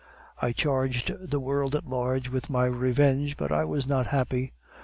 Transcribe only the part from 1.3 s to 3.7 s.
world at large with my revenge, but I